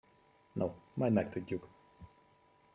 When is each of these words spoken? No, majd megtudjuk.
No, 0.53 0.75
majd 0.93 1.13
megtudjuk. 1.13 1.67